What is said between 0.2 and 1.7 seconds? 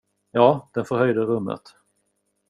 Ja, den förhöjde rummet.